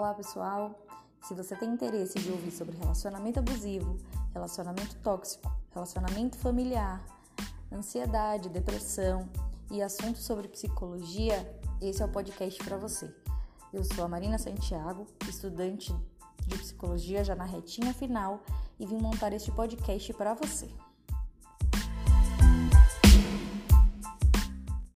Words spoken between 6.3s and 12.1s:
familiar, ansiedade, depressão e assuntos sobre psicologia, esse é o